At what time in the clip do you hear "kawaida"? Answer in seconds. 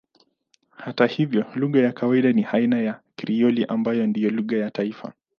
1.93-2.31